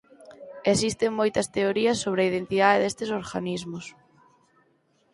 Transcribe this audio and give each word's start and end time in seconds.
Existen 0.73 1.11
moitas 1.19 1.47
teorías 1.55 2.01
sobre 2.03 2.21
a 2.21 2.29
identidade 2.31 2.81
destes 2.83 3.09
organismos. 3.21 3.85